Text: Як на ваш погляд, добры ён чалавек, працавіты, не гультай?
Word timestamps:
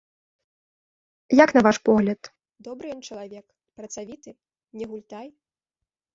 Як 1.43 1.49
на 1.57 1.61
ваш 1.67 1.77
погляд, 1.89 2.21
добры 2.69 2.85
ён 2.95 3.01
чалавек, 3.09 3.45
працавіты, 3.83 4.31
не 4.83 4.91
гультай? 4.95 5.27